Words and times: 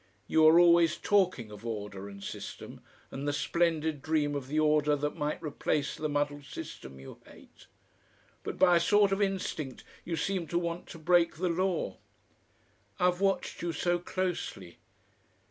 You 0.25 0.47
are 0.47 0.59
always 0.59 0.97
TALKING 0.97 1.51
of 1.51 1.63
order 1.63 2.09
and 2.09 2.23
system, 2.23 2.81
and 3.11 3.27
the 3.27 3.31
splendid 3.31 4.01
dream 4.01 4.33
of 4.33 4.47
the 4.47 4.59
order 4.59 4.95
that 4.95 5.15
might 5.15 5.39
replace 5.43 5.95
the 5.95 6.09
muddled 6.09 6.45
system 6.45 6.99
you 6.99 7.19
hate, 7.29 7.67
but 8.41 8.57
by 8.57 8.77
a 8.77 8.79
sort 8.79 9.11
of 9.11 9.21
instinct 9.21 9.83
you 10.03 10.15
seem 10.15 10.47
to 10.47 10.57
want 10.57 10.87
to 10.87 10.97
break 10.97 11.35
the 11.35 11.49
law. 11.49 11.97
I've 12.99 13.21
watched 13.21 13.61
you 13.61 13.73
so 13.73 13.99
closely. 13.99 14.79